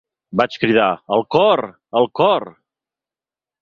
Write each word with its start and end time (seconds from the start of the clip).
Vaig 0.39 0.57
cridar: 0.63 0.87
“El 1.17 1.23
cor, 1.37 1.63
el 2.03 2.11
cor!”. 2.23 2.51